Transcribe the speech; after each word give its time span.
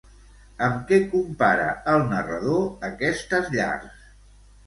Amb 0.67 0.79
què 0.91 0.97
compara 1.09 1.67
el 1.93 2.07
narrador 2.13 2.65
aquestes 2.89 3.51
llars? 3.57 4.01